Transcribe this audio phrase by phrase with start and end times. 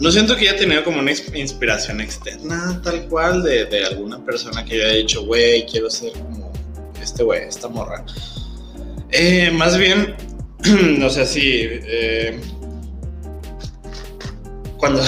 [0.00, 4.64] No siento que haya tenido como una inspiración externa, tal cual, de, de alguna persona
[4.64, 6.52] que haya dicho, güey, quiero ser como
[7.00, 8.04] este güey, esta morra.
[9.10, 10.16] Eh, más bien,
[10.98, 11.68] no sé si.
[14.78, 15.00] Cuando.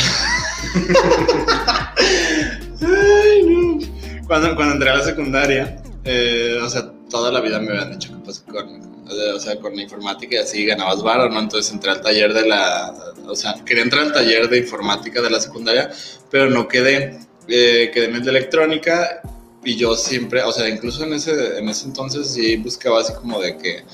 [2.81, 3.79] Ay, no.
[4.27, 4.55] cuando.
[4.55, 8.19] Cuando entré a la secundaria, eh, o sea, toda la vida me habían dicho que
[8.25, 11.39] pues con o sea, con la informática y así ganabas varo, ¿no?
[11.39, 12.95] Entonces entré al taller de la,
[13.27, 15.91] o sea, quería entrar al taller de informática de la secundaria,
[16.31, 19.23] pero no quedé, eh, quedé en el de electrónica
[19.65, 23.41] y yo siempre, o sea, incluso en ese, en ese entonces sí buscaba así como
[23.41, 23.85] de que,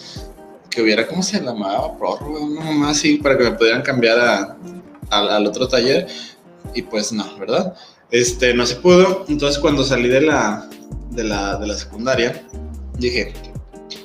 [0.70, 1.96] que hubiera, ¿cómo se llamaba?
[1.98, 4.56] Prórroga, una mamá así, para que me pudieran cambiar a,
[5.10, 6.06] al otro taller
[6.74, 7.74] y pues no, ¿verdad?
[8.10, 10.68] Este, no se pudo, entonces cuando salí de la,
[11.10, 12.46] de la, de la secundaria,
[12.98, 13.32] dije,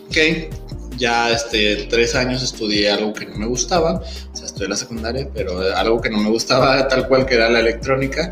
[0.07, 0.66] ok,
[0.97, 5.29] ya este, tres años estudié algo que no me gustaba, o sea, estudié la secundaria,
[5.33, 8.31] pero algo que no me gustaba tal cual que era la electrónica,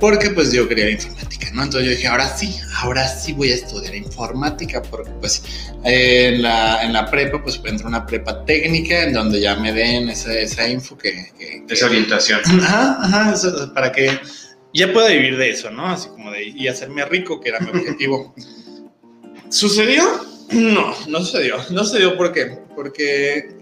[0.00, 1.62] porque pues yo quería informática, ¿no?
[1.62, 5.42] Entonces yo dije, ahora sí, ahora sí voy a estudiar informática, porque pues
[5.84, 9.72] en, la, en la prepa pues entro a una prepa técnica en donde ya me
[9.72, 11.32] den esa, esa info que,
[11.68, 12.40] Esa orientación.
[12.44, 14.18] Ajá, ajá, para que
[14.74, 15.86] ya pueda vivir de eso, ¿no?
[15.86, 18.34] Así como de, y hacerme rico, que era mi objetivo.
[19.48, 20.33] ¿Sucedió?
[20.54, 21.56] No, no sucedió.
[21.70, 22.58] No sucedió ¿por qué?
[22.74, 23.56] Porque,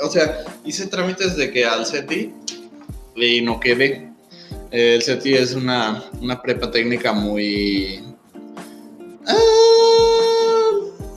[0.00, 2.32] o sea, hice trámites de que al CETI
[3.16, 4.10] y no quedé.
[4.70, 8.02] El CETI es una, una prepa técnica muy...
[9.26, 9.36] Ah,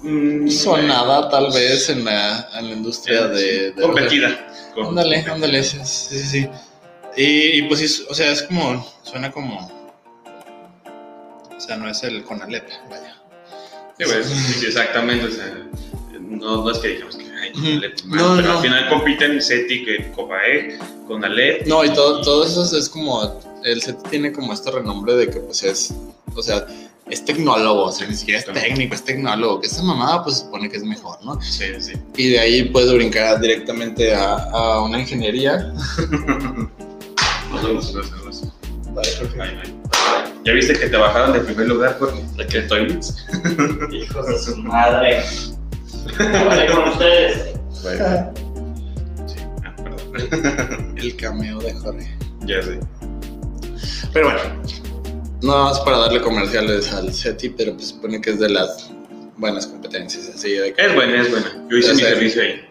[0.04, 3.82] mm, sonada tal vez en la, en la industria de, de...
[3.82, 4.48] Competida.
[4.78, 6.50] Ándale, ándale, sí, sí, sí.
[7.16, 9.70] Y, y, pues, o sea, es como, suena como...
[11.56, 13.11] O sea, no es el CONALEP, vaya.
[14.06, 15.26] Sí, exactamente.
[15.26, 15.68] O sea,
[16.20, 17.54] no, no, es que digamos que hay
[18.06, 21.64] no, pero al final compiten SETI, que COPAE, con Ale.
[21.66, 23.40] No, y todo, todo eso es como.
[23.64, 25.94] El SETI tiene como este renombre de que, pues es.
[26.36, 26.66] O sea,
[27.10, 29.60] es tecnólogo, o sea, ni siquiera es técnico, es tecnólogo.
[29.62, 31.42] Que esa mamada, pues supone que es mejor, ¿no?
[31.42, 31.94] Sí, sí.
[32.16, 35.74] Y de ahí puedes brincar directamente a, a una ingeniería.
[38.94, 39.91] Perfecto.
[40.44, 43.28] ¿Ya viste que te bajaron de primer lugar por la que toilets?
[43.91, 45.24] Hijos de su madre.
[46.18, 47.53] ¿Qué con ustedes.
[47.72, 50.96] Sí, ah, perdón.
[50.97, 52.18] El cameo de Jorge.
[52.46, 52.79] Ya sé.
[54.13, 54.40] Pero bueno,
[55.41, 58.91] no es para darle comerciales al SETI, pero pues supone que es de las
[59.38, 60.29] buenas competencias.
[60.29, 61.68] Así de Es buena, es buena.
[61.69, 62.66] Yo hice mi servicio ahí.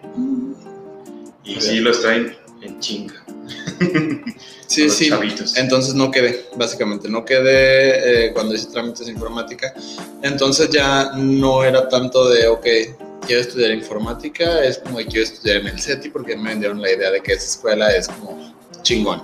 [1.45, 3.25] Y sí, lo traen en chinga.
[4.67, 5.11] Sí, sí.
[5.57, 7.09] Entonces no quedé, básicamente.
[7.09, 9.75] No quedé eh, cuando hice trámites de informática.
[10.23, 12.67] Entonces ya no era tanto de, ok,
[13.27, 16.93] quiero estudiar informática, es como que quiero estudiar en el CETI porque me vendieron la
[16.93, 19.23] idea de que esa escuela es como chingón.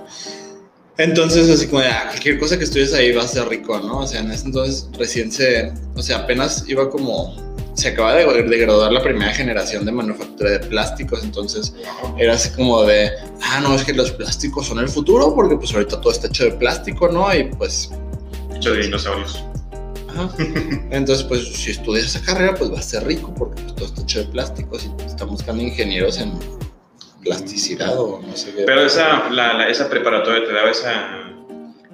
[0.97, 3.99] Entonces, así como, ah, cualquier cosa que estudies ahí va a ser rico, ¿no?
[3.99, 7.35] O sea, en ese entonces recién se, o sea, apenas iba como
[7.77, 11.75] se acaba de, de, graduar la primera generación de manufactura de plásticos, entonces
[12.17, 13.11] era así como de,
[13.43, 16.45] ah, no, es que los plásticos son el futuro, porque pues ahorita todo está hecho
[16.45, 17.31] de plástico, ¿no?
[17.35, 17.91] Y pues...
[18.55, 19.43] Hecho de dinosaurios.
[20.09, 20.27] Ajá.
[20.89, 24.01] Entonces, pues si estudias esa carrera, pues vas a ser rico, porque pues, todo está
[24.01, 26.33] hecho de plásticos y están buscando ingenieros en
[27.21, 28.63] plasticidad o no sé qué.
[28.63, 31.31] Pero esa, la, esa preparatoria te daba esa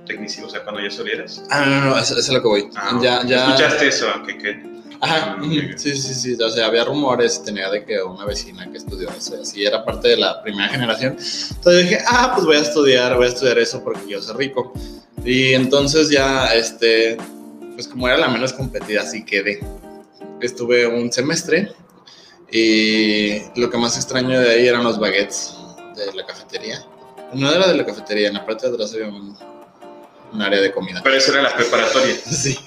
[0.05, 1.43] tecnicidad, o sea, cuando ya estuvieras.
[1.49, 2.69] Ah, no, no, eso, es a lo que voy.
[2.77, 3.47] Ah, ya, ya...
[3.49, 4.07] ¿Escuchaste eso?
[4.25, 4.72] Que, que
[5.03, 5.37] Ajá,
[5.75, 9.35] sí, sí, sí, o sea, había rumores, tenía de que una vecina que estudió eso,
[9.41, 11.17] así era parte de la primera generación.
[11.17, 14.71] Entonces dije, ah, pues voy a estudiar, voy a estudiar eso porque yo soy rico.
[15.25, 17.17] Y entonces ya, este,
[17.73, 19.59] pues como era la menos competida, así quedé.
[20.39, 21.73] Estuve un semestre
[22.49, 25.53] y lo que más extraño de ahí eran los baguettes
[25.97, 26.81] de la cafetería.
[27.33, 29.37] No era de la cafetería, en la parte de atrás había un,
[30.31, 31.01] un área de comida.
[31.03, 32.15] Pero eso era la preparatoria.
[32.25, 32.57] sí.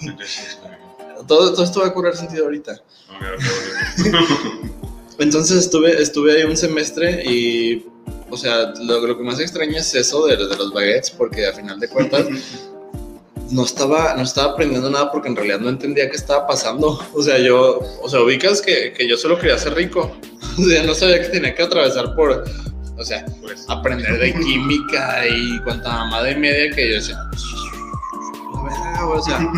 [1.27, 2.81] Todo, esto va a cobrar sentido ahorita.
[5.19, 7.87] Entonces estuve, estuve ahí un semestre y,
[8.31, 11.81] o sea, lo, que más extraña es eso de, de, los baguettes, porque a final
[11.81, 12.27] de cuentas
[13.51, 17.01] no estaba, no estaba aprendiendo nada porque en realidad no entendía qué estaba pasando.
[17.15, 20.17] O sea, yo, o sea, ubicas que, que yo solo quería ser rico.
[20.59, 22.43] O sea, no sabía que tenía que atravesar por,
[22.97, 23.67] o sea, pues.
[23.69, 27.19] aprender de química y cuánta mamá de media que yo, o sea,
[29.07, 29.51] o sea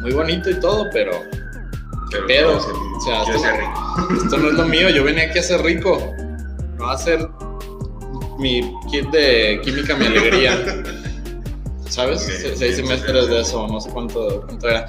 [0.00, 1.12] muy bonito y todo, pero
[2.10, 2.60] ¿qué Pero pedo?
[2.60, 4.08] ser- O sea, esto, ser rico.
[4.24, 6.12] esto no es lo mío, yo venía aquí a ser rico,
[6.78, 7.26] no a hacer
[8.38, 10.58] mi kit de química mi alegría.
[11.88, 12.22] ¿Sabes?
[12.22, 14.86] Ok, Se- Seis semestres de eso, no sé cuánto, cuánto era.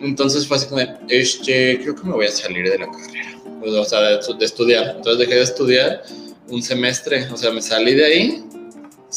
[0.00, 3.38] Entonces fue así como de, este, creo que me voy a salir de la carrera.
[3.60, 4.94] Pues, O sea, de, de estudiar.
[4.96, 6.02] Entonces dejé de estudiar
[6.48, 7.26] un semestre.
[7.32, 8.44] O sea, me salí de ahí,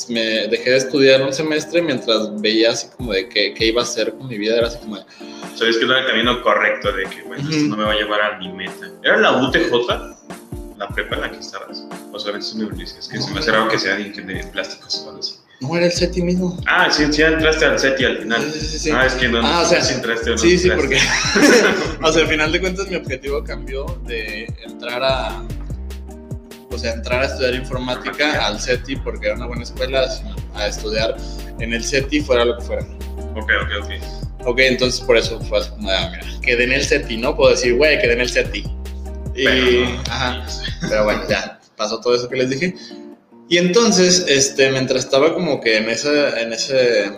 [0.09, 3.83] me dejé de estudiar un semestre mientras veía así como de qué, qué iba a
[3.83, 4.57] hacer con mi vida.
[4.57, 5.03] Era así como de,
[5.55, 7.67] Sabes que no era el camino correcto de que, bueno, esto Ujú.
[7.69, 8.89] no me va a llevar a mi meta.
[9.03, 9.71] ¿Era la UTJ?
[10.77, 11.83] ¿La prepa en la que estabas?
[12.11, 12.99] O solamente es una universidad.
[13.01, 15.35] Es que se me hace raro que sea de, de plásticos o algo así.
[15.59, 16.57] no era el SETI mismo.
[16.65, 18.51] Ah, sí, sí entraste al SETI al final.
[18.51, 18.91] Sí, sí, sí.
[18.91, 20.97] Ah, es que no, Ah, no o sea, si entraste o no Sí, sí, porque.
[22.01, 25.43] o sea, al final de cuentas, mi objetivo cambió de entrar a.
[26.71, 30.07] O sea, entrar a estudiar informática al CETI porque era una buena escuela,
[30.55, 31.17] a estudiar
[31.59, 32.85] en el CETI, fuera lo que fuera.
[33.35, 34.21] Ok, ok, ok.
[34.45, 37.35] Ok, entonces por eso fue como, ah, mira, quedé en el CETI, ¿no?
[37.35, 38.59] Puedo decir, güey, quedé en el CETI.
[39.35, 39.45] Y.
[39.45, 40.01] Pero no.
[40.09, 40.47] Ajá.
[40.89, 42.75] Pero bueno, ya pasó todo eso que les dije.
[43.49, 47.11] Y entonces, este, mientras estaba como que en ese, en ese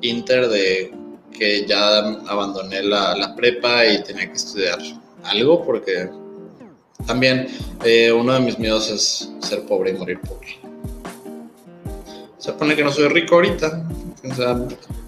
[0.00, 0.92] inter de
[1.32, 4.78] que ya abandoné la, la prepa y tenía que estudiar
[5.24, 6.08] algo, porque
[7.06, 7.48] también
[7.84, 10.58] eh, uno de mis miedos es ser pobre y morir pobre.
[12.38, 13.86] Se supone que no soy rico ahorita.
[14.30, 14.56] O sea,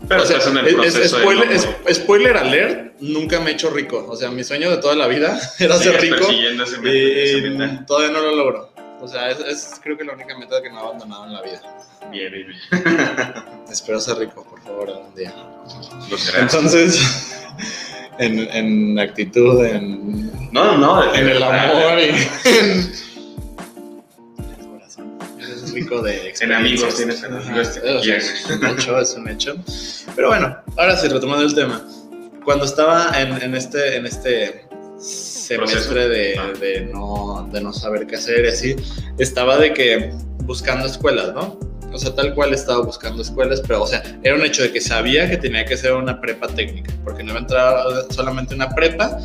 [0.09, 1.53] Pero o sea, estás en el es- proceso es- de spoiler, no-
[1.89, 4.07] es- spoiler alert, nunca me he hecho rico.
[4.09, 7.87] O sea, mi sueño de toda la vida era ser rico ese meta- y meta.
[7.87, 8.73] todavía no lo logro.
[9.01, 11.43] O sea, es, es creo que la única meta que no he abandonado en la
[11.43, 11.61] vida.
[12.11, 12.85] Bien, bien, bien.
[13.71, 15.35] Espero ser rico, por favor, algún día.
[16.11, 16.55] Lo serás.
[16.55, 17.01] Entonces,
[18.19, 22.15] en, en actitud, en, No, no, de en el amor y en,
[24.39, 25.19] en el corazón.
[25.39, 28.17] Eres rico de En amigos, tienes Ajá, amigos te.
[28.17, 29.57] Es un hecho, es un hecho.
[30.15, 31.85] Pero bueno, ahora sí, retomando el tema.
[32.45, 34.67] Cuando estaba en, en este, en este
[34.99, 36.53] semestre de, Ah.
[36.59, 38.77] de no, de no saber qué hacer y así,
[39.19, 40.13] estaba de que
[40.45, 41.59] buscando escuelas, ¿no?
[41.95, 44.81] O sea, tal cual estaba buscando escuelas, pero, o sea, era un hecho de que
[44.81, 47.77] sabía que tenía que ser una prepa técnica, porque no iba a entrar
[48.11, 49.17] solamente una prepa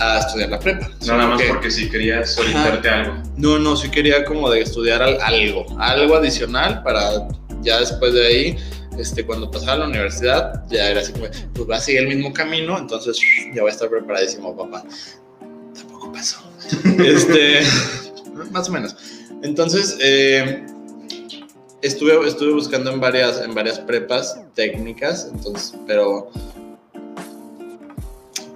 [0.00, 0.90] a estudiar la prepa.
[1.06, 3.22] No, nada más que- porque si querías solicitarte algo.
[3.36, 7.28] no, no, sí quería como de estudiar al- algo, algo adicional para
[7.62, 8.56] ya después de ahí,
[8.98, 12.08] este, cuando pasara a la universidad, ya era así como, pues va a seguir el
[12.08, 13.16] mismo camino, entonces
[13.54, 14.82] ya voy a estar preparadísimo, papá.
[15.74, 16.42] Tampoco pasó.
[17.04, 17.60] este,
[18.50, 18.96] más o menos.
[19.44, 20.66] Entonces, eh,
[21.82, 26.30] estuve, estuve buscando en varias, en varias prepas técnicas, entonces, pero...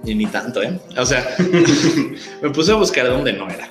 [0.05, 0.79] Y ni tanto, ¿eh?
[0.97, 1.35] O sea,
[2.41, 3.67] me puse a buscar donde no era.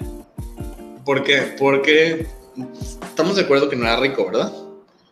[1.05, 1.55] ¿Por qué?
[1.59, 2.27] Porque
[3.03, 4.53] estamos de acuerdo que no era rico, ¿verdad?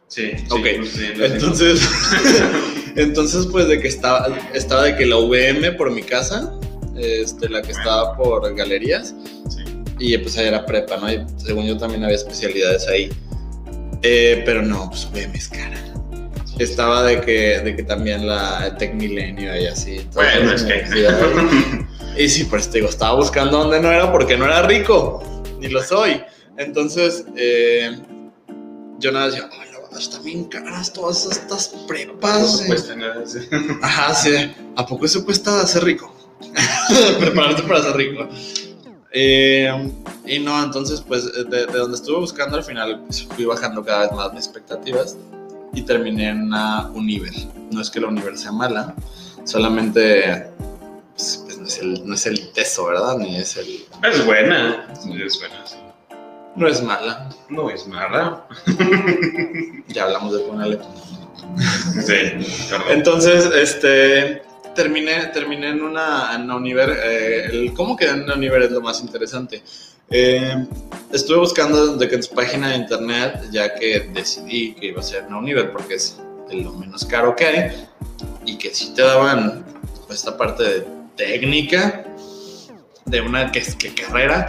[0.08, 1.12] Sí, Ok, sí, sí.
[1.19, 1.88] Entonces,
[2.96, 6.52] entonces pues de que estaba, estaba de que la VM por mi casa,
[6.96, 9.14] este, la que estaba por galerías,
[9.49, 9.62] Sí.
[9.99, 11.11] y pues ahí era prepa, ¿no?
[11.11, 13.11] Y según yo también había especialidades ahí.
[14.05, 15.79] Eh, pero no, pues VM es cara.
[16.59, 20.06] Estaba de que, de que también la Tech Milenio y así.
[20.15, 20.85] Bueno, es que.
[22.17, 25.21] Y sí, pues te digo, estaba buscando donde no era porque no era rico,
[25.58, 26.23] ni lo soy.
[26.56, 27.99] Entonces, eh,
[29.01, 32.61] yo nada decía, "Ay, no, están bien caras todas estas No prepas.
[32.63, 32.67] eh".
[32.69, 33.27] cuesta nada.
[33.27, 33.41] sí.
[33.82, 34.31] Ajá, sí.
[34.77, 36.15] ¿A poco eso cuesta ser rico?
[37.19, 38.29] Prepararte para ser rico.
[39.17, 39.93] Eh,
[40.27, 44.09] y no, entonces, pues, de, de donde estuve buscando al final, pues, fui bajando cada
[44.09, 45.17] vez más mis expectativas
[45.73, 47.33] y terminé en una Univer.
[47.71, 48.94] No es que la Univer sea mala,
[49.44, 50.49] solamente
[51.15, 53.17] pues, pues, no, es el, no es el teso, ¿verdad?
[53.19, 53.85] Ni es el.
[54.03, 54.89] Es buena.
[54.93, 55.77] Es buena, sí.
[56.56, 57.29] No es mala.
[57.49, 58.47] No es mala.
[59.89, 60.81] Ya hablamos de ponerle.
[62.05, 62.87] Sí, perdón.
[62.89, 64.43] Entonces, este,
[64.75, 66.91] terminé, terminé en una, en una Univer.
[67.05, 69.63] eh, el cómo quedé en una Univer es lo más interesante.
[70.11, 70.67] Eh,
[71.13, 75.03] estuve buscando de que en su página de internet, ya que decidí que iba a
[75.03, 76.19] ser una Univer porque es
[76.53, 77.87] lo menos caro que hay
[78.45, 79.65] y que sí te daban
[80.11, 82.05] esta parte de técnica
[83.07, 84.47] de una que, que carrera.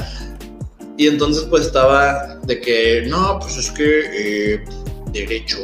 [0.98, 4.66] Y entonces pues estaba de que, no, pues es que eh,
[5.12, 5.58] derecho,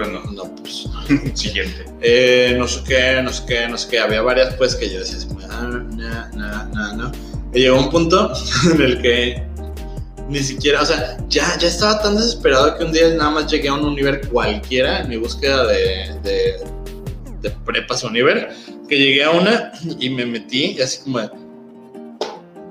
[0.00, 0.88] Bueno, no, pues
[1.34, 1.84] siguiente.
[2.00, 3.98] eh, no sé qué, no sé qué, no sé qué.
[3.98, 5.18] Había varias pues que yo decía,
[5.58, 7.12] no, no, no, no.
[7.52, 8.32] Y llegó un punto
[8.72, 9.42] en el que
[10.30, 13.68] ni siquiera, o sea, ya, ya estaba tan desesperado que un día nada más llegué
[13.68, 16.54] a un Univer cualquiera en mi búsqueda de, de,
[17.42, 18.48] de prepas Univer,
[18.88, 21.18] que llegué a una y me metí y así como,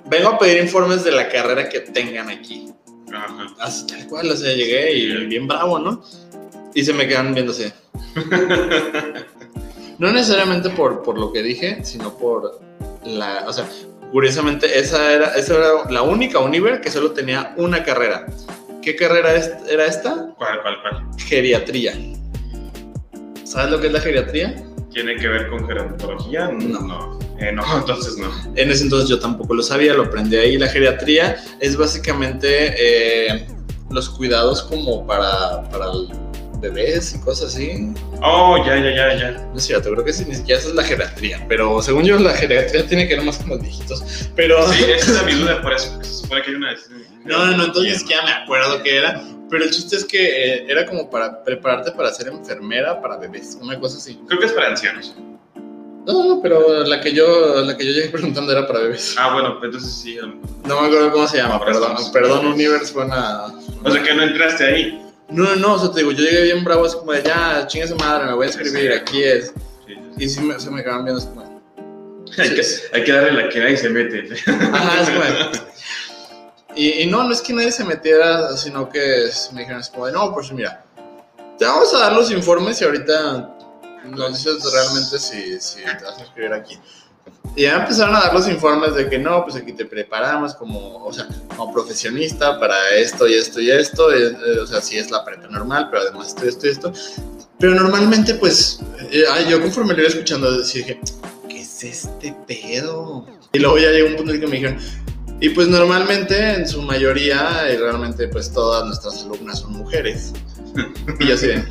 [0.09, 2.69] vengo a pedir informes de la carrera que tengan aquí.
[3.13, 3.48] Ajá.
[3.59, 6.01] Así tal cual, o sea, llegué y bien bravo, ¿no?
[6.76, 7.74] Y se me quedan viéndose.
[9.98, 12.62] No necesariamente por, por lo que dije, sino por
[13.04, 13.68] la, o sea,
[14.14, 18.26] curiosamente esa era, esa era la única Univer que solo tenía una carrera.
[18.82, 19.34] ¿Qué carrera
[19.70, 20.34] era esta?
[20.38, 21.06] ¿Cuál, cuál, cuál?
[21.18, 21.96] Geriatría.
[23.44, 24.56] ¿Sabes lo que es la geriatría?
[24.94, 26.48] ¿Tiene que ver con gerontología?
[26.48, 26.80] No.
[26.80, 28.32] No, Eh, no entonces no.
[28.56, 30.58] En ese entonces yo tampoco lo sabía, lo aprendí ahí.
[30.58, 33.48] La geriatría es básicamente eh,
[33.92, 36.10] los cuidados como para, para el-
[36.60, 37.94] bebés y cosas así.
[38.22, 39.32] Oh, ya, ya, ya, ya.
[39.32, 41.46] No es cierto, creo que sí, ni siquiera esa es la geriatría.
[41.48, 44.04] Pero según yo, la geriatría tiene que ver más con los viejitos.
[44.36, 44.68] Pero.
[44.72, 45.98] Sí, esa es mi duda por eso.
[46.04, 46.75] Se supone que hay una.
[47.25, 49.22] No, no, no, entonces ya me acuerdo qué era.
[49.50, 53.58] Pero el chiste es que eh, era como para prepararte para ser enfermera para bebés,
[53.60, 54.20] una cosa así.
[54.28, 55.16] Creo que es para ancianos.
[56.06, 59.16] No, no, pero la que yo, la que yo llegué preguntando era para bebés.
[59.18, 60.18] Ah, bueno, pues entonces sí.
[60.20, 61.92] um, No me acuerdo cómo se llama, perdón.
[61.92, 63.46] estamos- Perdón, Universe fue una.
[63.84, 65.01] O sea que no entraste ahí.
[65.31, 67.65] No, no, no, o sea, te digo, yo llegué bien bravo, así como de ya,
[67.67, 69.53] chinga su madre, me voy a escribir, aquí es.
[70.17, 71.62] Y sí me, se me quedaban viendo así como.
[72.38, 72.62] Hay, que,
[72.93, 74.27] hay que darle la que nadie se mete.
[74.48, 75.63] Ajá, es como
[76.75, 79.91] Y, y no, no es que nadie se metiera, sino que es- me dijeron así
[79.91, 80.83] como de, no, pues mira,
[81.57, 83.55] te vamos a dar los informes y ahorita
[84.05, 86.79] nos dices realmente si, si te vas a escribir aquí.
[87.55, 91.03] Y ya empezaron a dar los informes de que no, pues aquí te preparamos como,
[91.03, 94.98] o sea, como profesionista para esto y esto y esto, eh, eh, o sea, sí
[94.98, 96.93] es la prepa normal, pero además esto y esto y esto.
[97.59, 98.79] Pero normalmente, pues,
[99.12, 101.00] eh, yo conforme lo iba escuchando, dije,
[101.50, 103.25] ¿qué es este pedo?
[103.51, 104.77] Y luego ya llegó un punto en el que me dijeron,
[105.41, 110.33] y pues normalmente, en su mayoría, y realmente, pues todas nuestras alumnas son mujeres.
[111.19, 111.63] Y yo así de,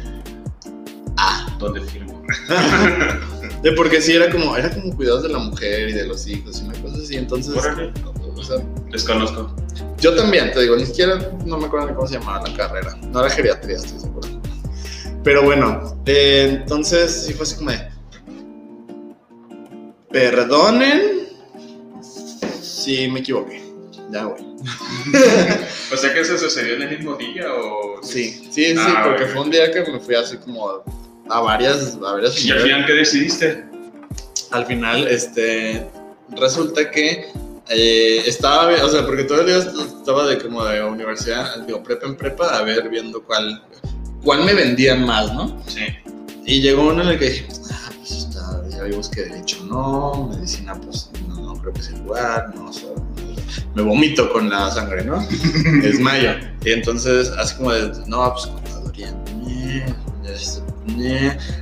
[1.58, 2.22] ¿Dónde firmo?
[3.62, 6.60] de porque sí, era como, era como cuidados de la mujer y de los hijos
[6.60, 7.16] y una cosa así.
[7.16, 7.92] Entonces, Órale.
[8.36, 8.56] o sea,
[8.90, 9.54] Desconozco.
[10.00, 12.96] yo también, te digo, ni siquiera, no me acuerdo ni cómo se llamaba la carrera.
[13.10, 14.28] No era geriatría, estoy seguro.
[15.24, 17.88] Pero bueno, eh, entonces sí fue así como de,
[20.10, 21.28] perdonen
[22.62, 23.62] si me equivoqué.
[24.10, 24.42] Ya, güey.
[25.90, 28.02] O sea que eso sucedió en el mismo día o.
[28.02, 30.82] Sí, sí, sí, Ah, porque fue un día que me fui así como
[31.30, 33.68] a varias, a varias ¿Y al final qué decidiste?
[34.50, 35.87] al final, este,
[36.30, 37.26] resulta que
[37.68, 42.06] eh, estaba, o sea, porque todo el día estaba de como de universidad, digo, prepa
[42.06, 43.62] en prepa, a ver, viendo cuál,
[44.23, 45.62] cuál me vendían más, ¿no?
[45.66, 45.87] Sí.
[46.47, 50.30] Y llegó uno en el que dije, ah, pues está, ya vimos que derecho no,
[50.35, 52.88] medicina, pues no, no creo que sea igual, no, o sea,
[53.75, 55.23] me vomito con la sangre, ¿no?
[55.82, 56.30] Desmayo.
[56.64, 59.85] Y entonces, así como de, no, pues contaduría, ñe.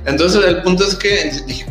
[0.05, 1.65] Entonces, el punto es que dije,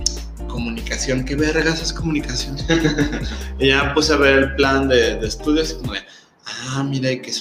[0.49, 2.57] comunicación, ¿qué vergas es comunicación?
[3.59, 6.01] y ya puse a ver el plan de, de estudios, y como de,
[6.45, 7.33] ah, mira, que,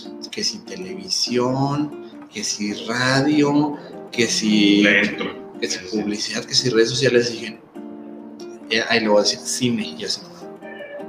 [0.43, 3.77] si televisión, que si radio,
[4.11, 4.85] que si
[5.59, 7.59] que si publicidad, que si redes sociales, y dije,
[8.69, 10.21] eh, ahí luego decir cine, y yo así,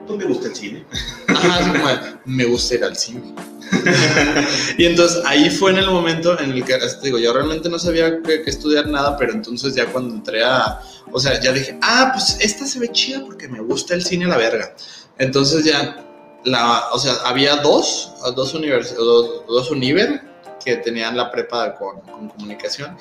[0.07, 0.85] ¿Dónde gusta el cine?
[1.29, 3.35] ajá, me gusta ir al cine.
[4.79, 8.23] y entonces ahí fue en el momento en el que, digo, yo realmente no sabía
[8.23, 10.81] que, estudiar nada, pero entonces ya cuando entré a,
[11.13, 14.27] o sea, ya dije, ah, pues esta se ve chida porque me gusta el cine
[14.27, 14.75] a la verga.
[15.19, 16.05] Entonces ya,
[16.45, 20.23] la, o sea, había dos, dos, dos, dos univer
[20.65, 22.97] que tenían la prepa con, con comunicación.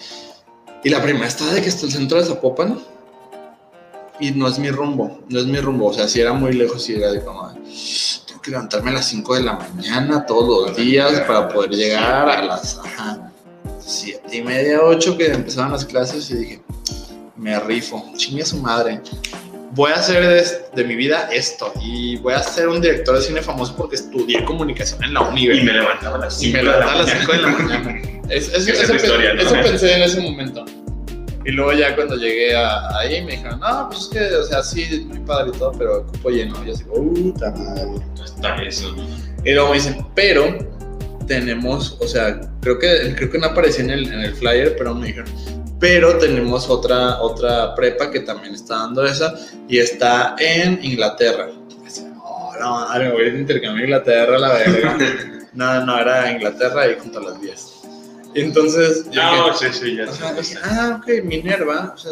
[0.84, 2.80] Y la primera estaba de que está el centro de Zapopan.
[4.20, 5.88] Y no es mi rumbo, no es mi rumbo.
[5.88, 7.52] O sea, si era muy lejos y era de como,
[8.28, 12.30] tengo que levantarme a las 5 de la mañana todos los días para poder llegar
[12.30, 13.32] a las ajá,
[13.80, 16.30] 7 y media, 8 que empezaban las clases.
[16.32, 16.62] Y dije,
[17.36, 19.02] me rifo, chingue a su madre.
[19.72, 23.22] Voy a hacer de, de mi vida esto y voy a ser un director de
[23.22, 25.66] cine famoso porque estudié comunicación en la universidad.
[26.32, 28.02] Y 5 me levantaba a las 5 de la mañana.
[28.30, 29.42] Es- es- es eso, historia, ¿no?
[29.42, 30.64] eso pensé en ese momento.
[31.46, 34.64] Y luego ya cuando llegué a- ahí me dijeron, no, pues es que, o sea,
[34.64, 36.56] sí, muy padre y todo, pero cupo lleno.
[36.64, 38.02] Y yo así, puta madre.
[38.24, 38.96] Hasta eso.
[39.44, 40.58] Y luego me dicen, pero
[41.28, 44.94] tenemos, o sea, creo que, creo que no aparecía en el, en el flyer, pero
[44.96, 45.30] me dijeron,
[45.80, 49.34] pero tenemos otra, otra prepa que también está dando esa
[49.68, 51.48] y está en Inglaterra.
[51.86, 53.28] Así, "Oh, no, madre, me voy a
[53.70, 54.98] a Inglaterra, la verga.
[55.54, 57.75] no, no, era Inglaterra ahí junto a las 10.
[58.36, 59.24] Entonces, dije,
[59.58, 60.42] sí, sí, ya Ajá, sé.
[60.42, 62.12] dije, ah, ok, Minerva, o sea,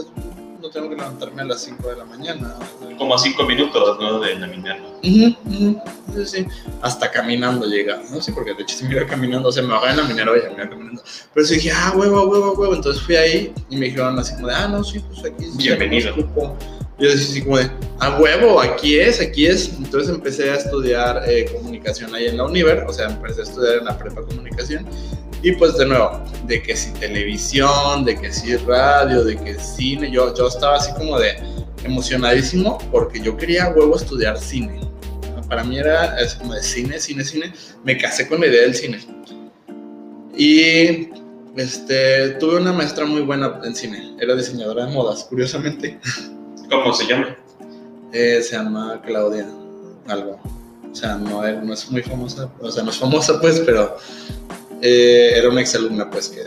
[0.62, 2.56] no tengo que levantarme a las 5 de la mañana.
[2.98, 4.22] Como a 5 minutos, ¿no?
[4.22, 4.88] De la Minerva.
[5.04, 5.82] Ujú, ujú,
[6.16, 6.48] sí, sí.
[6.82, 8.22] Hasta caminando llega, ¿no?
[8.22, 10.38] Sí, porque de hecho si me iba caminando, o sea, me bajaba en la Minerva
[10.38, 11.04] y ya me iba caminando.
[11.34, 12.76] Pero sí dije, ah, huevo, huevo, huevo.
[12.76, 15.58] Entonces fui ahí y me dijeron así como de, ah, no, sí, pues aquí es.
[15.58, 16.16] Bienvenido.
[16.16, 16.56] yo
[17.10, 19.74] decía así como de, ah, huevo, aquí es, aquí es.
[19.78, 23.80] Entonces empecé a estudiar eh, comunicación ahí en la Univer, o sea, empecé a estudiar
[23.80, 24.88] en la prepa comunicación.
[25.44, 30.10] Y pues de nuevo, de que si televisión, de que si radio, de que cine,
[30.10, 31.36] yo, yo estaba así como de
[31.84, 34.80] emocionadísimo porque yo quería huevo estudiar cine.
[35.50, 37.54] Para mí era es como de cine, cine, cine.
[37.84, 39.00] Me casé con la idea del cine.
[40.36, 41.10] Y
[41.58, 44.16] este, tuve una maestra muy buena en cine.
[44.22, 46.00] Era diseñadora de modas, curiosamente.
[46.70, 47.36] ¿Cómo se llama?
[48.14, 49.46] Eh, se llama Claudia
[50.08, 50.40] algo.
[50.90, 52.50] O sea, no, no, es muy famosa.
[52.62, 53.98] O sea, no es famosa, pues, pero
[54.86, 56.44] eh, era una exalumna, pues, que,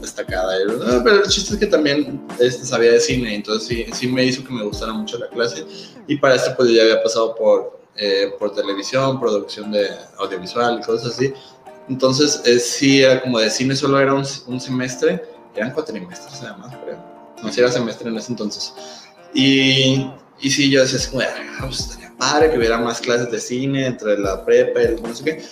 [0.00, 0.54] destacada.
[0.86, 4.24] Ah, pero el chiste es que también este, sabía de cine, entonces sí, sí me
[4.24, 5.66] hizo que me gustara mucho la clase.
[6.06, 10.86] Y para esto, pues, ya había pasado por, eh, por televisión, producción de audiovisual y
[10.86, 11.34] cosas así.
[11.86, 15.22] Entonces, eh, sí, era como de cine, solo era un, un semestre,
[15.54, 16.98] eran cuatrimestres además, creo.
[17.42, 18.72] No, si era semestre en ese entonces.
[19.34, 23.38] Y, y sí, yo decía, como, ah, pues estaría padre que hubiera más clases de
[23.38, 25.44] cine entre la prepa y no sé qué.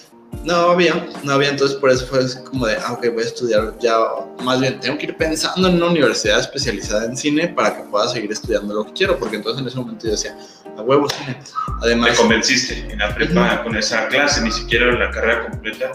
[0.44, 3.74] No había, no había, entonces por eso fue como de, ah, ok, voy a estudiar
[3.80, 3.96] ya,
[4.42, 8.08] más bien tengo que ir pensando en una universidad especializada en cine para que pueda
[8.08, 10.36] seguir estudiando lo que quiero, porque entonces en ese momento yo decía,
[10.76, 11.38] a huevo cine.
[11.80, 15.92] Además, te convenciste en la prepa con esa clase, ni siquiera la carrera completa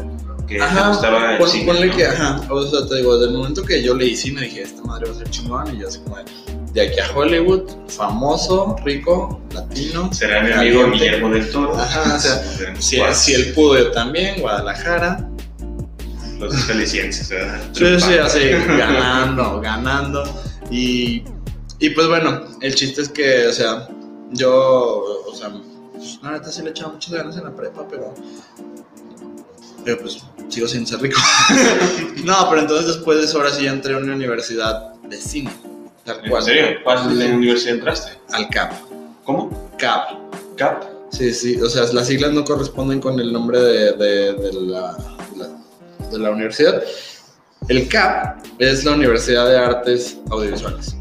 [0.50, 3.63] que ajá, gustaba el cine, ponle que, ajá, o sea, te digo, desde el momento
[3.63, 6.18] que yo leí cine dije, esta madre va a ser chingón, y yo así como
[6.74, 10.12] de, aquí a Hollywood, famoso, rico, latino.
[10.12, 11.77] Será mi amigo Guillermo del Toro.
[11.77, 15.29] Ajá, o sea, si, si, él pudo, yo también, Guadalajara.
[16.39, 17.60] Los jaliscienses, ¿verdad?
[17.74, 20.24] Sí, sí, así, ganando, ganando.
[20.72, 21.24] Y,
[21.79, 23.88] y pues bueno, el chiste es que, o sea,
[24.32, 25.51] yo, o sea,
[26.24, 28.13] la neta sí le echaba muchas ganas en la prepa, pero
[29.84, 31.20] pero pues sigo sin ser rico.
[32.24, 35.51] no, pero entonces después de eso ahora sí entré a una universidad de cine.
[36.06, 36.41] Tal cual.
[36.41, 36.79] ¿En serio?
[36.84, 38.12] ¿Cuál la universidad entraste?
[38.32, 38.74] Al CAP.
[39.24, 39.72] ¿Cómo?
[39.77, 40.56] CAP.
[40.56, 40.84] CAP.
[41.12, 44.96] Sí, sí, o sea, las siglas no corresponden con el nombre de, de, la,
[46.12, 46.83] de la universidad.
[47.68, 50.99] El CAP es la Universidad de Artes Audiovisuales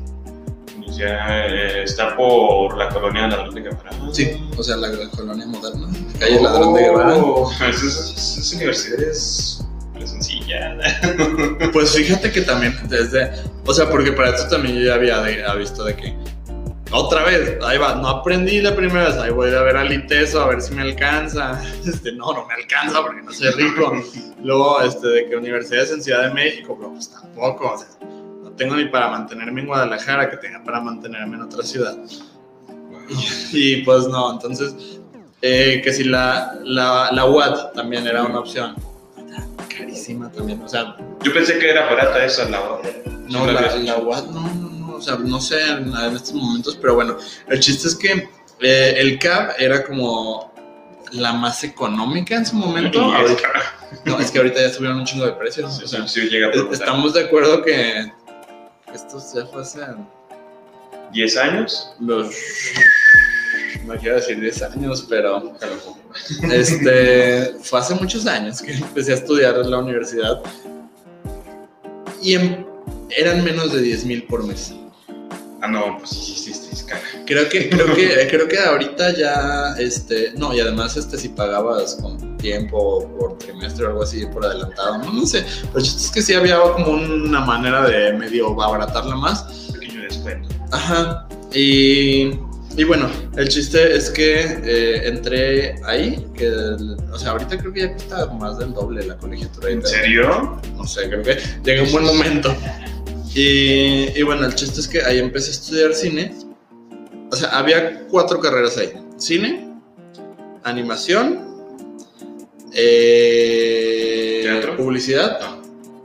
[0.96, 3.90] ya eh, está por la colonia Ladrón de Guevara.
[4.12, 7.16] Sí, o sea, la, colonia moderna, calle Ladrón de Guevara.
[7.16, 9.64] Oh, esa universidad es
[10.08, 10.78] sencilla.
[11.72, 13.30] Pues fíjate que también desde,
[13.66, 16.16] o sea, porque para esto también yo ya había, visto de que
[16.90, 20.40] otra vez, ahí va, no aprendí la primera vez, ahí voy a ver al ITESO
[20.40, 21.60] a ver si me alcanza.
[21.86, 23.92] Este, no, no me alcanza porque no soy rico.
[24.42, 27.88] Luego, este, de que universidades en Ciudad de México, pero pues tampoco, o sea,
[28.58, 31.96] tengo ni para mantenerme en Guadalajara que tenga para mantenerme en otra ciudad.
[33.52, 34.74] Y, pues no, entonces,
[35.40, 38.74] eh, que si la, la, la UAT también era una opción.
[39.74, 40.96] Carísima también, o sea...
[41.22, 43.06] Yo pensé que era barata esa, la UAT.
[43.28, 46.96] No, la, la UAT no, no, no, o sea, no sé en, estos momentos, pero
[46.96, 47.16] bueno,
[47.48, 48.28] el chiste es que
[48.60, 50.52] eh, el CAB era como
[51.12, 53.00] la más económica en su momento.
[54.04, 55.80] no, es que ahorita ya subieron un chingo de precios.
[55.82, 56.04] o sea,
[56.72, 58.12] estamos de acuerdo que
[58.94, 59.80] esto ya fue hace.
[61.12, 61.94] ¿10 años?
[62.00, 62.34] Los.
[63.86, 65.54] No quiero decir 10 años, pero.
[66.50, 67.54] Este.
[67.62, 70.42] Fue hace muchos años que empecé a estudiar en la universidad.
[72.22, 72.34] Y
[73.16, 74.74] eran menos de 10 mil por mes.
[75.60, 77.00] Ah, no, pues sí, sí, sí, cara.
[77.26, 81.96] Creo que, creo que, creo que ahorita ya, este, no, y además, este, si pagabas
[81.96, 86.22] con tiempo por trimestre o algo así por adelantado, no, no sé, pero es que
[86.22, 89.42] sí había como una manera de medio abaratarla más.
[89.72, 90.48] Pequeño descuento.
[90.72, 92.30] Ajá, y,
[92.76, 96.48] y bueno, el chiste es que eh, entré ahí, que,
[97.12, 99.70] o sea, ahorita creo que ya cuesta más del doble la colegiatura.
[99.70, 100.60] ¿En serio?
[100.76, 102.54] No sé, creo que llega un buen momento.
[103.34, 106.34] Y, bueno, el chiste es que ahí empecé a estudiar cine.
[107.30, 108.92] O sea, había cuatro carreras ahí.
[109.16, 109.72] Cine,
[110.64, 111.47] animación,
[112.72, 115.38] eh, publicidad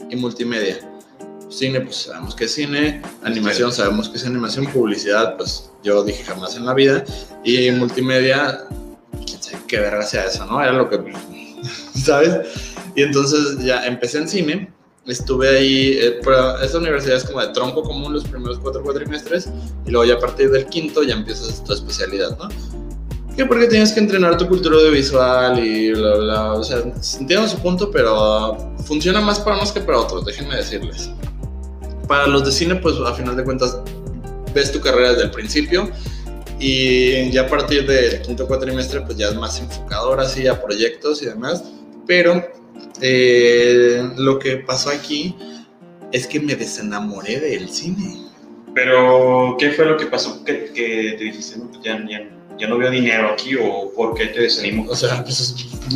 [0.10, 0.80] y multimedia.
[1.50, 6.24] Cine, pues sabemos que es cine, animación, sabemos que es animación, publicidad, pues yo dije
[6.24, 7.04] jamás en la vida,
[7.44, 8.66] y multimedia,
[9.26, 10.62] quién sabe qué verga sea eso, ¿no?
[10.62, 11.00] Era lo que,
[11.96, 12.50] ¿sabes?
[12.96, 14.74] Y entonces ya empecé en cine,
[15.06, 19.50] estuve ahí, eh, pero esta universidad es como de tronco común los primeros cuatro cuatrimestres
[19.86, 22.50] y luego ya a partir del quinto ya empiezas tu especialidad, ¿no?
[23.36, 26.84] Que porque tienes que entrenar tu cultura audiovisual y bla, bla, o sea,
[27.20, 31.10] entiendo su punto, pero funciona más para unos que para otros, déjenme decirles.
[32.08, 33.80] Para los de cine, pues a final de cuentas
[34.54, 35.90] ves tu carrera desde el principio
[36.60, 41.24] y ya a partir del quinto cuatrimestre pues ya es más enfocador así a proyectos
[41.24, 41.64] y demás,
[42.06, 42.46] pero
[43.02, 45.36] eh, lo que pasó aquí
[46.12, 48.24] es que me desenamoré del cine.
[48.76, 50.44] Pero, ¿qué fue lo que pasó?
[50.46, 51.60] ¿Qué, te dijiste?
[51.60, 54.90] No, ya, ya, ya no veo dinero aquí o por qué te desanimo.
[54.90, 55.56] O sea, pues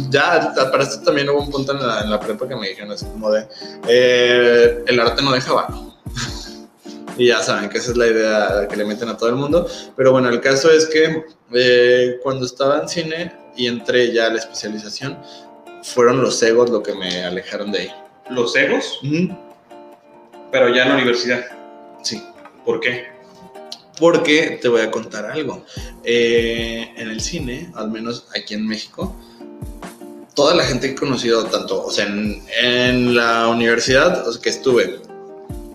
[0.09, 2.91] ya para esto también hubo un punto en la, en la prepa que me dijeron
[2.91, 3.47] así como de,
[3.87, 5.95] eh, el arte no deja vago.
[7.17, 9.67] y ya saben que esa es la idea que le meten a todo el mundo.
[9.95, 14.29] Pero bueno, el caso es que eh, cuando estaba en cine y entré ya a
[14.29, 15.17] la especialización,
[15.83, 17.91] fueron los egos lo que me alejaron de ahí.
[18.29, 18.99] ¿Los egos?
[20.51, 21.45] Pero ya en la universidad.
[22.03, 22.21] Sí.
[22.65, 23.16] ¿Por qué?
[23.99, 25.65] Porque te voy a contar algo.
[26.03, 29.15] Eh, en el cine, al menos aquí en México,
[30.37, 35.01] toda la gente que he conocido, tanto, o sea, en, la universidad que estuve,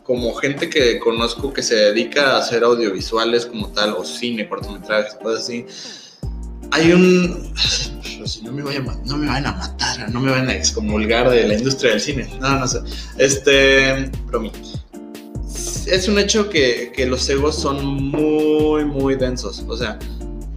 [0.05, 5.15] como gente que conozco que se dedica a hacer audiovisuales como tal, o cine, cortometrajes,
[5.15, 5.67] cosas así,
[6.71, 7.53] hay un...
[8.45, 11.91] No me, no me vayan a matar, no me vayan a excomulgar de la industria
[11.91, 12.31] del cine.
[12.41, 12.79] No, no sé.
[13.19, 14.53] Este, mí
[15.87, 19.65] es un hecho que, que los egos son muy, muy densos.
[19.69, 19.99] O sea,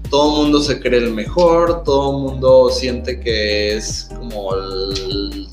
[0.09, 5.47] todo mundo se cree el mejor, todo mundo siente que es como el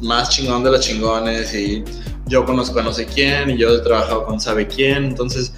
[0.00, 1.82] más chingón de los chingones y
[2.26, 5.04] yo conozco a no sé quién y yo he trabajado con sabe quién.
[5.04, 5.52] Entonces,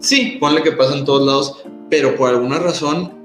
[0.00, 3.16] sí, ponle que pasa en todos lados, pero por alguna razón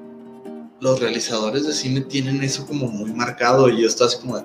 [0.79, 4.43] los realizadores de cine tienen eso como muy marcado y así como de,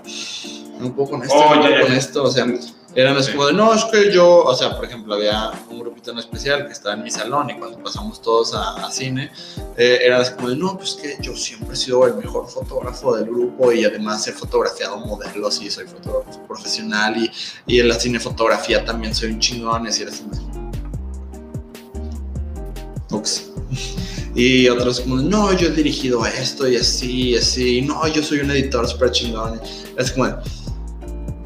[0.79, 2.47] no puedo con esto, no puedo con esto, o sea
[2.95, 6.11] eran así como de, no, es que yo, o sea, por ejemplo, había un grupito
[6.11, 9.31] en especial que estaba en mi salón y cuando pasamos todos a, cine,
[9.77, 13.15] eh, era así como de, no, pues que yo siempre he sido el mejor fotógrafo
[13.17, 17.31] del grupo y además he fotografiado modelos y soy fotógrafo profesional y,
[17.67, 20.25] y en la cinefotografía también soy un chingón y así era así.
[23.11, 23.51] Ups.
[24.35, 28.39] Y otros como, no, yo he dirigido esto y así, y así, no, yo soy
[28.39, 29.61] un editor super chingón.
[29.97, 30.27] Es como,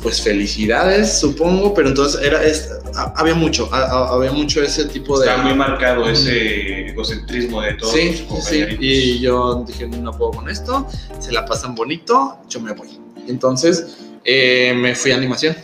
[0.03, 2.41] pues felicidades, supongo, pero entonces era,
[3.15, 5.29] había mucho, había mucho ese tipo de...
[5.29, 10.49] Está muy marcado ese egocentrismo de todos sí, Sí, y yo dije, no puedo con
[10.49, 10.87] esto,
[11.21, 12.99] se la pasan bonito, yo me voy.
[13.29, 15.57] Entonces eh, me fui a animación.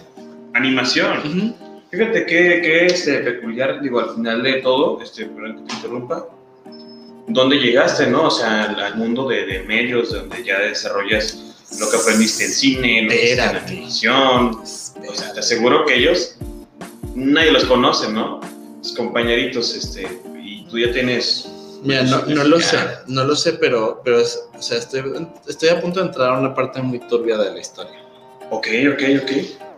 [0.54, 1.54] ¿Animación?
[1.90, 5.74] Fíjate que, que es este, peculiar, digo, al final de todo, este, perdón que te
[5.74, 6.26] interrumpa,
[7.26, 8.26] ¿dónde llegaste, no?
[8.26, 11.47] O sea, al, mundo de, de medios, donde ya desarrollas
[11.78, 14.60] lo que aprendiste en cine, lo que en animación.
[14.60, 14.66] O
[15.14, 16.36] sea, te aseguro que ellos,
[17.14, 18.40] nadie los conoce, ¿no?
[18.78, 20.08] Los compañeritos, este,
[20.42, 21.48] y tú ya tienes...
[21.82, 22.76] Mira, no, no lo sé,
[23.06, 26.52] no lo sé, pero, pero o sea, estoy, estoy a punto de entrar a una
[26.52, 28.02] parte muy turbia de la historia.
[28.50, 29.32] Ok, ok, ok.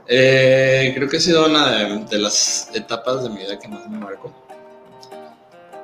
[0.07, 3.89] Eh, creo que ha sido una de, de, las etapas de mi vida que más
[3.89, 4.33] me marcó.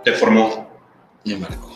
[0.04, 0.68] ¿Te formó?
[1.24, 1.75] Me marcó.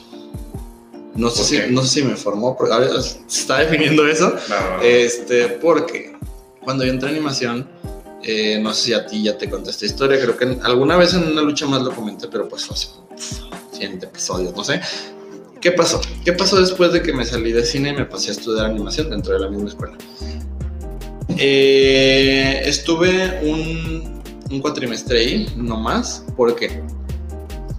[1.20, 2.56] No sé, si, no sé si me formó,
[2.98, 4.34] se está definiendo eso.
[4.82, 6.16] Este, porque
[6.62, 7.68] cuando yo entré a animación,
[8.22, 11.12] eh, no sé si a ti ya te conté esta historia, creo que alguna vez
[11.12, 12.88] en una lucha más lo comenté, pero pues fue hace
[13.72, 14.80] 100 episodios, no sé.
[15.60, 16.00] ¿Qué pasó?
[16.24, 19.10] ¿Qué pasó después de que me salí de cine y me pasé a estudiar animación
[19.10, 19.98] dentro de la misma escuela?
[21.36, 26.82] Eh, estuve un, un cuatrimestre ahí, no más, porque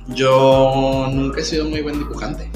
[0.09, 2.51] yo nunca he sido muy buen dibujante.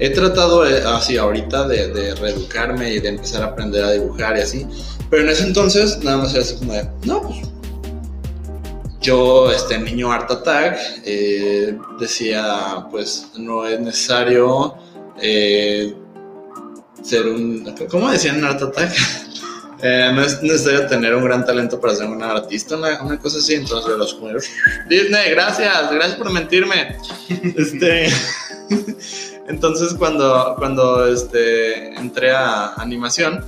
[0.00, 4.40] He tratado eh, así ahorita de, reeducarme y de empezar a aprender a dibujar y
[4.40, 4.66] así,
[5.10, 7.38] pero en ese entonces nada más era así como de, no, pues
[9.00, 14.76] yo, este niño Art Attack, eh, decía, pues no es necesario
[15.20, 15.94] eh,
[17.02, 18.92] ser un, ¿cómo decían en Art Attack?
[19.82, 23.54] no es necesario tener un gran talento para ser un artista, una, cosa así.
[23.54, 24.18] Entonces, los
[24.88, 26.96] Disney, gracias, gracias por mentirme.
[27.56, 28.08] Este.
[29.48, 33.44] Entonces cuando, cuando este, entré a animación,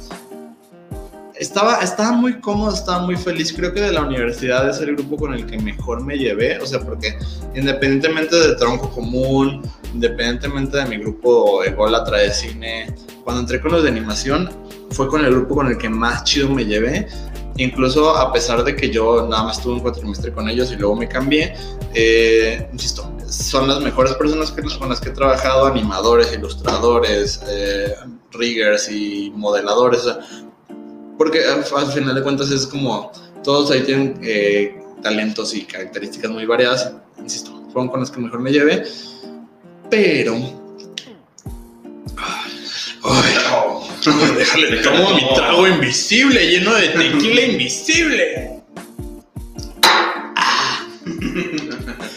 [1.41, 3.53] estaba, estaba muy cómodo, estaba muy feliz.
[3.53, 6.67] Creo que de la universidad es el grupo con el que mejor me llevé, o
[6.67, 7.19] sea, porque
[7.55, 9.63] independientemente de tronco común,
[9.95, 14.51] independientemente de mi grupo ególatra de cine, cuando entré con los de animación,
[14.91, 17.09] fue con el grupo con el que más chido me llevé.
[17.61, 20.97] Incluso a pesar de que yo nada más estuve un cuatrimestre con ellos y luego
[20.97, 21.55] me cambié,
[21.93, 27.95] eh, insisto, son las mejores personas que, con las que he trabajado, animadores, ilustradores, eh,
[28.33, 30.09] riggers y modeladores.
[31.19, 33.13] porque al, final de cuentas es como,
[33.45, 36.95] todos ahí tienen eh, talentos y características muy variadas.
[37.19, 38.85] Insisto, fueron con las que mejor me llevé.
[39.91, 40.35] Pero...
[43.03, 43.35] Ay,
[44.37, 48.63] déjale, tomo mi trago invisible lleno de tequila invisible.
[50.37, 50.87] Ah.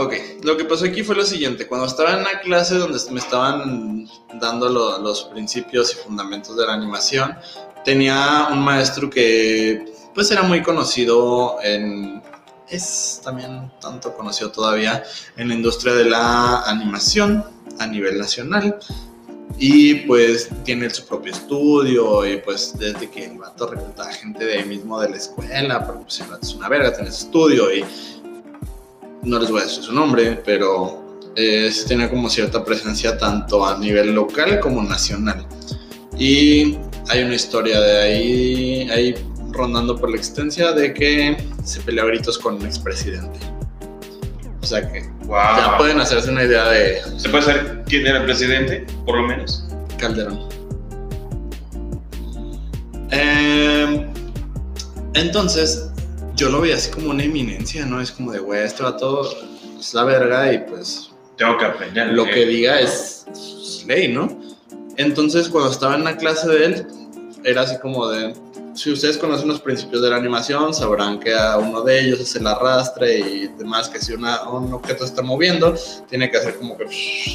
[0.00, 1.66] Ok, lo que pasó aquí fue lo siguiente.
[1.66, 4.08] Cuando estaba en la clase donde me estaban
[4.40, 7.36] dando los principios y fundamentos de la animación,
[7.84, 12.22] tenía un maestro que pues era muy conocido en,
[12.68, 15.02] es también tanto conocido todavía
[15.36, 17.44] en la industria de la animación
[17.80, 18.78] a nivel nacional.
[19.58, 24.58] Y pues tiene su propio estudio y pues desde que el vato a gente de
[24.58, 27.74] ahí mismo de la escuela, porque pues el vato es una verga, tiene su estudio
[27.74, 27.84] y
[29.24, 31.04] no les voy a decir su nombre, pero
[31.86, 35.46] tiene como cierta presencia tanto a nivel local como nacional.
[36.16, 39.14] Y hay una historia de ahí, ahí
[39.50, 43.38] rondando por la existencia de que se pelea gritos con un expresidente.
[44.68, 48.24] O sea que ya pueden hacerse una idea de ¿Se puede saber quién era el
[48.26, 49.64] presidente, por lo menos?
[49.96, 50.46] Calderón.
[53.10, 54.12] Em,
[55.14, 55.90] entonces,
[56.34, 57.98] yo lo veía así como una eminencia, ¿no?
[57.98, 59.26] Es como de, güey, este vato
[59.80, 62.08] es la verga y pues Tengo que aprender.
[62.08, 62.30] lo ¿eh?
[62.30, 63.24] que diga es
[63.86, 64.38] ley, ¿no?
[64.98, 66.86] Entonces, cuando estaba en la clase de él,
[67.42, 68.34] era así como de,
[68.78, 72.36] si ustedes conocen los principios de la animación, sabrán que a uno de ellos es
[72.36, 75.74] el arrastre y demás, que si una- un objeto está moviendo,
[76.08, 76.84] tiene que hacer como que,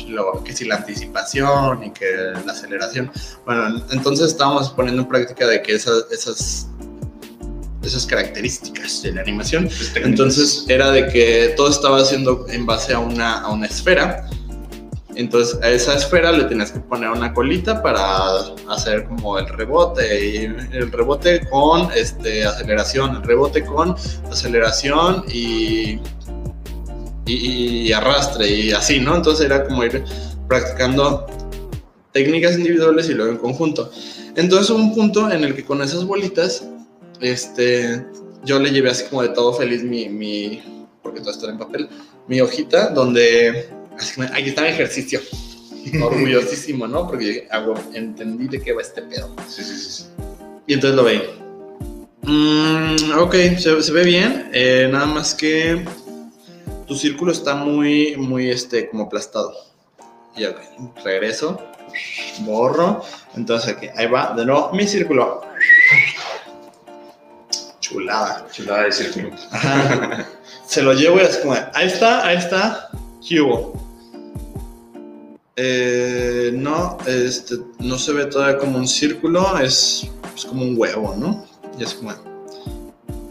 [0.08, 2.06] lo, que si la anticipación y que
[2.46, 3.12] la aceleración.
[3.46, 6.68] Bueno, entonces estábamos poniendo en práctica de que esas, esas,
[7.84, 13.00] esas características de la animación entonces era de que todo estaba haciendo en base a
[13.00, 14.30] una, a una esfera.
[15.16, 18.06] Entonces a esa esfera le tenías que poner una colita para
[18.70, 20.26] hacer como el rebote.
[20.26, 23.96] Y el rebote con este, aceleración, el rebote con
[24.32, 26.00] aceleración y,
[27.26, 29.16] y, y arrastre y así, ¿no?
[29.16, 30.04] Entonces era como ir
[30.48, 31.26] practicando
[32.12, 33.92] técnicas individuales y luego en conjunto.
[34.36, 36.66] Entonces hubo un punto en el que con esas bolitas,
[37.22, 38.06] este,
[38.44, 40.62] yo le llevé así como de todo feliz mi, mi
[41.02, 41.90] porque todo está en papel,
[42.28, 45.20] mi hojita donde, así como, ahí está mi ejercicio.
[46.04, 47.08] Orgullosísimo, ¿no?
[47.08, 49.36] Porque huevo, entendí de qué va este pedo.
[49.48, 50.06] Sí, sí, sí, sí.
[50.68, 51.22] Y entonces lo veí.
[52.22, 54.50] Mm, ok, se, se ve bien.
[54.54, 55.84] eh, nada más que
[56.88, 59.54] tu círculo está muy, muy, este, como aplastado.
[60.36, 60.46] Y
[61.04, 61.62] regreso,
[62.40, 63.04] borro.
[63.36, 65.42] Entonces aquí, ahí va, de nuevo, mi círculo.
[67.80, 68.48] Chulada.
[68.52, 69.36] Chulada de círculo.
[69.52, 70.28] Ajá.
[70.66, 72.90] Se lo llevo y así como, ahí está, ahí está,
[73.28, 73.74] ¿qué hubo?
[75.56, 81.16] Eh, no, este, no se ve todavía como un círculo, es, es como un huevo,
[81.18, 81.46] ¿no?
[81.78, 82.12] Y es como,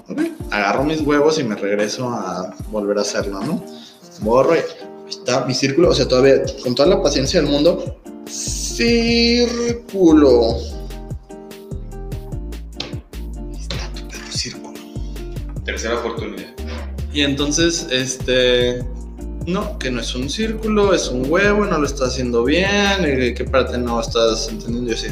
[0.08, 3.64] ok, agarro mis huevos y me regreso a volver a hacerlo, ¿no?
[4.20, 4.64] Borro y ahí
[5.08, 8.98] está mi círculo, o sea, todavía con toda la paciencia del mundo, círculo.
[13.50, 14.78] Ahí está tu perro círculo.
[15.64, 16.54] Tercera oportunidad.
[17.12, 18.84] Y entonces, este,
[19.46, 22.66] no, que no es un círculo, es un huevo, no lo estás haciendo bien,
[23.02, 25.08] y qué parte no estás entendiendo, yo sí.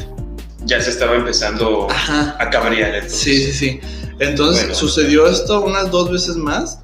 [0.65, 2.35] Ya se estaba empezando Ajá.
[2.39, 2.93] a cabrear.
[2.95, 3.19] entonces.
[3.19, 3.79] Sí, sí, sí.
[4.19, 4.75] Entonces Bueno.
[4.75, 6.79] sucedió esto unas dos veces más,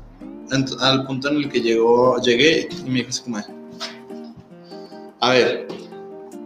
[0.80, 3.38] al punto en el que llegó, llegué y me así como,
[5.20, 5.68] a ver,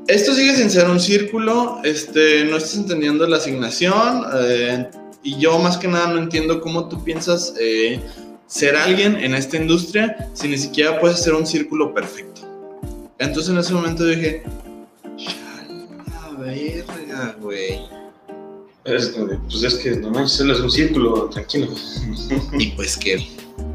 [0.07, 4.89] esto sigue sin ser un círculo, este, no estás entendiendo la asignación eh,
[5.23, 7.99] y yo más que nada no entiendo cómo tú piensas eh,
[8.51, 12.41] ser alguien en esta industria si ni siquiera puedes hacer un círculo perfecto.
[13.17, 14.43] Entonces en ese momento dije,
[15.17, 17.79] "Chala verga, güey.
[18.83, 21.67] Pues es que no es un círculo, tranquilo.
[22.59, 23.25] Y pues que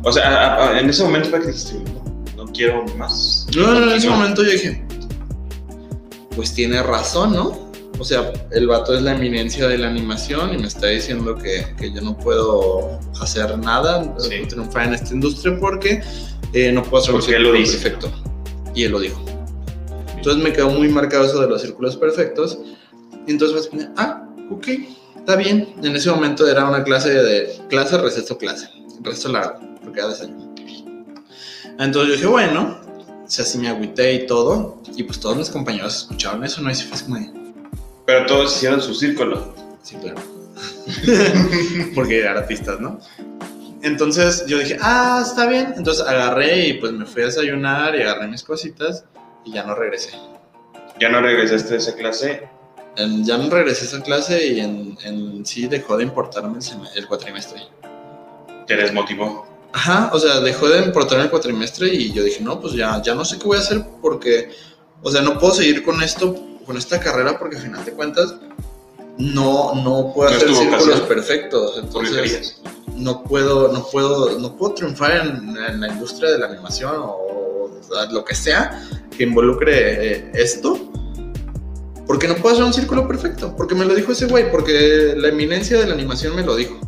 [0.02, 1.74] O sea, a- a- en ese momento fue que dijiste,
[2.36, 3.46] no, no quiero más.
[3.56, 4.84] No, no, en ese momento yo dije,
[6.34, 7.65] pues tiene razón, ¿no?
[7.98, 11.74] O sea, el vato es la eminencia de la animación y me está diciendo que,
[11.78, 14.40] que yo no puedo hacer nada, Sí.
[14.42, 16.02] no triunfar en esta industria porque
[16.52, 17.78] eh, no puedo hacer un lo círculo dice.
[17.78, 18.10] perfecto.
[18.74, 19.24] Y él lo dijo.
[20.14, 22.58] Entonces me quedó muy marcado eso de los círculos perfectos.
[23.26, 24.68] Y entonces así, ah, ok,
[25.16, 25.74] está bien.
[25.82, 28.68] En ese momento era una clase de clase, receso, clase.
[29.02, 30.54] Receso largo, porque era desayuno.
[31.78, 32.78] Entonces yo dije, bueno,
[33.24, 34.80] o sea, así me agüité y todo.
[34.96, 36.70] Y pues todos mis compañeros escucharon eso, ¿no?
[36.70, 37.30] Y sí fue como de,
[38.06, 39.54] Pero todos hicieron su círculo.
[39.82, 40.20] sí, claro.
[41.94, 42.98] porque eran artistas, ¿no?
[43.82, 45.74] Entonces yo dije, ah, está bien.
[45.76, 49.04] Entonces agarré y pues me fui a desayunar y agarré mis cositas
[49.44, 50.12] y ya no regresé.
[50.98, 52.48] Ya no regresaste a esa clase.
[52.96, 56.98] En- ya no regresé a esa clase y en, en sí dejó de importarme el,
[56.98, 57.60] el cuatrimestre.
[58.66, 59.46] Te desmotivó.
[59.72, 63.14] Ajá, o sea, dejó de importarme el cuatrimestre y yo dije, no, pues ya, ya
[63.14, 64.50] no sé qué voy a hacer porque,
[65.02, 66.34] o sea, no puedo seguir con esto,
[66.66, 68.34] con esta carrera porque al final de cuentas
[69.18, 71.78] no, no puedo No hacer círculos perfectos.
[71.78, 72.60] Entonces,
[72.96, 77.70] no puedo, no puedo, no puedo triunfar en, en la industria de la animación o,
[78.10, 78.82] lo que sea
[79.16, 80.90] que involucre eh, esto.
[82.06, 83.54] Porque no puedo hacer un círculo perfecto.
[83.56, 84.50] Porque me lo dijo ese güey.
[84.50, 86.78] Porque la eminencia de la animación me lo dijo.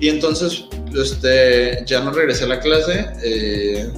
[0.00, 0.64] Y entonces
[0.94, 3.06] este, ya no regresé a la clase.
[3.22, 3.90] eh,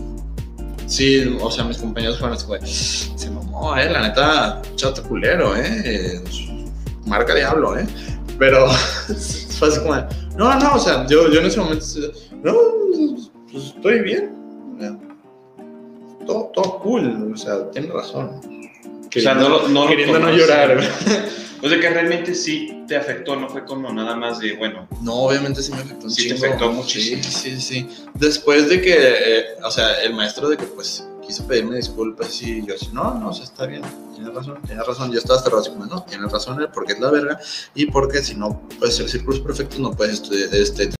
[0.87, 5.55] sí, o sea, mis compañeros fueron así, güey, se mamó, eh, la neta, chato culero,
[5.57, 6.23] eh.
[7.07, 7.87] Marca diablo, eh.
[8.39, 8.69] Pero
[9.59, 9.95] fue así como,
[10.37, 11.85] no, no, o sea, yo, yo en ese momento,
[12.43, 12.55] no,
[13.51, 14.35] pues estoy bien.
[16.27, 18.41] Todo, todo cool, o sea, tiene razón.
[19.17, 20.79] O sea, no, no queriendo no llorar.
[21.63, 25.15] O sea, que realmente sí te afectó, no fue como nada más de, bueno, No,
[25.15, 26.47] obviamente sí me afectó Sí te chingo.
[26.47, 27.23] afectó muchísimo.
[27.23, 27.89] Sí, sí, sí.
[28.15, 32.65] Después de que, eh, o sea, el maestro de que pues quiso pedirme disculpas y
[32.67, 33.83] yo así, no, no, o está bien,
[34.15, 35.13] tienes razón, tienes razón.
[35.13, 37.39] Yo estaba cerrado así como, no, tienes razón, eh, porque es la verga
[37.75, 40.91] y porque si no puedes ser círculos perfectos no puedes estudiar, este,